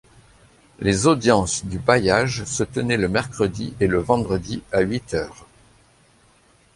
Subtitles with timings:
[0.79, 5.45] Les audiences du bailliage se tenaient le mercredi et le vendredi à huit heures.